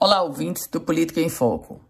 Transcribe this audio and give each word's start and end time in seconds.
Olá, 0.00 0.22
ouvintes 0.22 0.68
do 0.68 0.80
Política 0.80 1.20
em 1.20 1.28
Foco. 1.28 1.80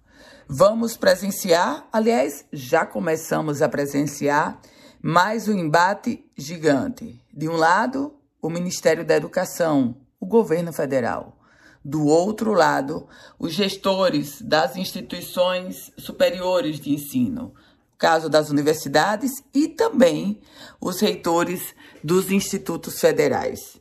Vamos 0.49 0.97
presenciar, 0.97 1.87
aliás, 1.93 2.47
já 2.51 2.87
começamos 2.87 3.61
a 3.61 3.69
presenciar 3.69 4.63
mais 5.03 5.47
um 5.47 5.53
embate 5.53 6.25
gigante. 6.35 7.23
De 7.31 7.47
um 7.51 7.53
lado, 7.53 8.15
o 8.41 8.49
Ministério 8.49 9.05
da 9.05 9.15
Educação, 9.15 9.95
o 10.19 10.25
governo 10.25 10.73
federal. 10.73 11.37
Do 11.85 12.07
outro 12.07 12.55
lado, 12.55 13.07
os 13.39 13.53
gestores 13.53 14.41
das 14.41 14.75
instituições 14.75 15.93
superiores 15.99 16.81
de 16.81 16.95
ensino, 16.95 17.53
caso 17.99 18.31
das 18.31 18.49
universidades, 18.49 19.33
e 19.53 19.69
também 19.69 20.41
os 20.81 20.99
reitores 20.99 21.75
dos 22.03 22.31
institutos 22.31 23.01
federais. 23.01 23.78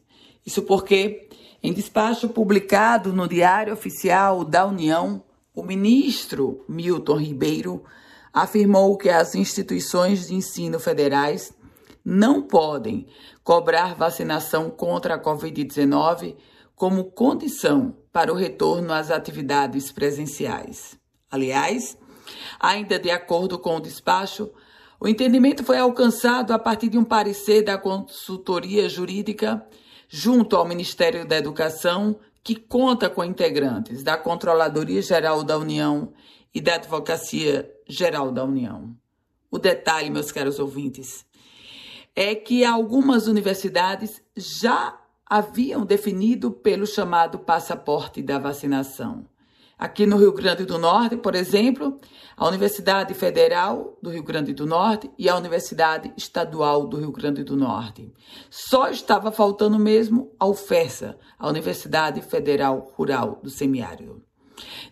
Isso 0.48 0.61
porque 0.61 1.27
em 1.61 1.73
despacho 1.73 2.30
publicado 2.30 3.11
no 3.11 3.27
Diário 3.27 3.73
Oficial 3.73 4.45
da 4.45 4.66
União, 4.66 5.21
o 5.54 5.62
ministro 5.62 6.63
Milton 6.70 7.17
Ribeiro 7.17 7.84
afirmou 8.31 8.95
que 8.98 9.09
as 9.09 9.35
instituições 9.35 10.27
de 10.27 10.35
ensino 10.35 10.80
federais 10.80 11.52
não 12.05 12.41
podem 12.41 13.07
cobrar 13.44 13.94
vacinação 13.94 14.70
contra 14.70 15.16
a 15.16 15.21
Covid-19 15.21 16.38
como 16.73 17.12
condição 17.12 17.98
para 18.13 18.32
o 18.32 18.35
retorno 18.35 18.93
às 18.93 19.12
atividades 19.12 19.91
presenciais. 19.91 20.98
Aliás, 21.29 21.98
ainda 22.57 22.98
de 22.98 23.12
acordo 23.12 23.59
com 23.59 23.76
o 23.76 23.82
despacho, 23.82 24.49
o 24.98 25.09
entendimento 25.09 25.66
foi 25.66 25.77
alcançado 25.77 26.54
a 26.54 26.59
partir 26.59 26.88
de 26.88 26.98
um 26.98 27.04
parecer 27.04 27.63
da 27.63 27.77
consultoria 27.77 28.88
jurídica 28.88 29.68
junto 30.07 30.55
ao 30.55 30.67
Ministério 30.67 31.27
da 31.27 31.38
Educação, 31.38 32.20
que 32.43 32.55
conta 32.55 33.09
com 33.09 33.23
integrantes 33.23 34.03
da 34.03 34.17
Controladoria 34.17 35.02
Geral 35.02 35.43
da 35.43 35.57
União 35.57 36.13
e 36.53 36.61
da 36.61 36.75
Advocacia 36.75 37.70
Geral 37.87 38.32
da 38.32 38.43
União. 38.43 38.95
O 39.51 39.59
detalhe, 39.59 40.09
meus 40.09 40.32
caros 40.32 40.59
ouvintes, 40.59 41.26
é 42.15 42.34
que 42.34 42.65
algumas 42.65 43.27
universidades 43.27 44.21
já 44.35 44.98
haviam 45.26 45.85
definido 45.85 46.51
pelo 46.51 46.87
chamado 46.87 47.39
passaporte 47.39 48.21
da 48.21 48.39
vacinação. 48.39 49.26
Aqui 49.77 50.07
no 50.07 50.17
Rio 50.17 50.31
Grande 50.31 50.65
do 50.65 50.79
Norte, 50.79 51.15
por 51.17 51.35
exemplo, 51.35 51.99
a 52.35 52.47
Universidade 52.47 53.13
Federal 53.13 53.95
do 54.01 54.09
Rio 54.09 54.23
Grande 54.23 54.51
do 54.51 54.65
Norte 54.65 55.11
e 55.20 55.29
a 55.29 55.35
Universidade 55.35 56.11
Estadual 56.17 56.87
do 56.87 56.97
Rio 56.97 57.11
Grande 57.11 57.43
do 57.43 57.55
Norte. 57.55 58.11
Só 58.49 58.89
estava 58.89 59.31
faltando 59.31 59.77
mesmo 59.77 60.31
a 60.39 60.48
UFESA, 60.48 61.15
a 61.37 61.48
Universidade 61.48 62.21
Federal 62.21 62.91
Rural 62.95 63.39
do 63.43 63.51
Semiárido. 63.51 64.23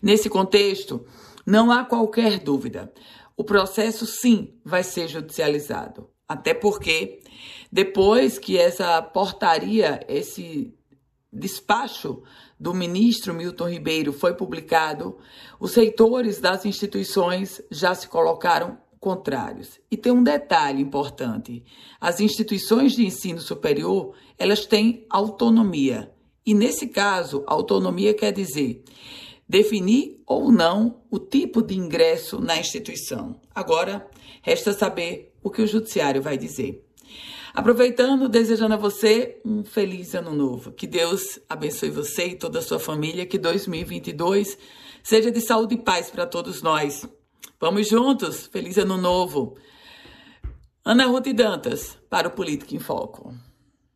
Nesse 0.00 0.28
contexto, 0.28 1.04
não 1.44 1.72
há 1.72 1.84
qualquer 1.84 2.38
dúvida. 2.38 2.92
O 3.36 3.42
processo, 3.42 4.06
sim, 4.06 4.54
vai 4.64 4.84
ser 4.84 5.08
judicializado. 5.08 6.08
Até 6.28 6.54
porque, 6.54 7.22
depois 7.72 8.38
que 8.38 8.56
essa 8.56 9.02
portaria, 9.02 9.98
esse 10.08 10.72
despacho 11.36 12.22
do 12.58 12.72
ministro 12.72 13.34
Milton 13.34 13.68
Ribeiro 13.68 14.12
foi 14.12 14.34
publicado, 14.34 15.18
os 15.60 15.74
reitores 15.74 16.40
das 16.40 16.64
instituições 16.64 17.60
já 17.70 17.94
se 17.94 18.08
colocaram 18.08 18.78
contrários. 18.98 19.78
E 19.90 19.96
tem 19.96 20.12
um 20.12 20.22
detalhe 20.22 20.82
importante: 20.82 21.62
as 22.00 22.20
instituições 22.20 22.92
de 22.92 23.04
ensino 23.04 23.40
superior, 23.40 24.14
elas 24.38 24.66
têm 24.66 25.06
autonomia. 25.10 26.12
E 26.44 26.54
nesse 26.54 26.88
caso, 26.88 27.44
autonomia 27.46 28.14
quer 28.14 28.32
dizer 28.32 28.82
definir 29.48 30.20
ou 30.26 30.50
não 30.50 31.02
o 31.10 31.18
tipo 31.18 31.62
de 31.62 31.76
ingresso 31.76 32.40
na 32.40 32.58
instituição. 32.58 33.40
Agora, 33.54 34.08
resta 34.42 34.72
saber 34.72 35.32
o 35.42 35.50
que 35.50 35.62
o 35.62 35.66
judiciário 35.66 36.20
vai 36.20 36.36
dizer. 36.36 36.85
Aproveitando, 37.56 38.28
desejando 38.28 38.74
a 38.74 38.76
você 38.76 39.40
um 39.42 39.64
feliz 39.64 40.14
ano 40.14 40.34
novo. 40.34 40.72
Que 40.72 40.86
Deus 40.86 41.40
abençoe 41.48 41.88
você 41.88 42.26
e 42.26 42.36
toda 42.36 42.58
a 42.58 42.62
sua 42.62 42.78
família. 42.78 43.24
Que 43.24 43.38
2022 43.38 44.58
seja 45.02 45.30
de 45.30 45.40
saúde 45.40 45.74
e 45.74 45.78
paz 45.78 46.10
para 46.10 46.26
todos 46.26 46.60
nós. 46.60 47.08
Vamos 47.58 47.88
juntos. 47.88 48.46
Feliz 48.46 48.76
ano 48.76 48.98
novo. 48.98 49.56
Ana 50.84 51.06
Ruth 51.06 51.32
Dantas, 51.32 51.96
para 52.10 52.28
o 52.28 52.30
Política 52.30 52.76
em 52.76 52.78
Foco. 52.78 53.34